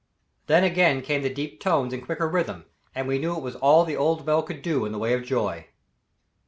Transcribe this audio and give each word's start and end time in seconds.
Then 0.47 0.63
again 0.63 1.03
came 1.03 1.21
the 1.21 1.29
deep 1.31 1.59
tones 1.59 1.93
in 1.93 2.01
quicker 2.01 2.27
rhythm, 2.27 2.65
and 2.95 3.07
we 3.07 3.19
knew 3.19 3.37
it 3.37 3.43
was 3.43 3.55
all 3.57 3.85
the 3.85 3.95
old 3.95 4.25
bell 4.25 4.41
could 4.41 4.63
do 4.63 4.83
in 4.83 4.91
the 4.91 4.97
way 4.97 5.13
of 5.13 5.21
joy. 5.21 5.67